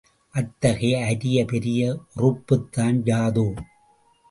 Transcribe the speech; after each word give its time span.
அத்தகைய 0.35 1.05
அரிய 1.05 1.45
பெரிய 1.45 1.99
ஒறுப்புதான் 2.15 3.01
யாதோ? 3.03 3.47